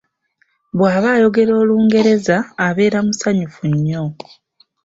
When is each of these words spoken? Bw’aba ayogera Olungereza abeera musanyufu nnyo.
Bw’aba 0.77 1.09
ayogera 1.15 1.51
Olungereza 1.61 2.37
abeera 2.67 2.99
musanyufu 3.05 3.63
nnyo. 3.73 4.03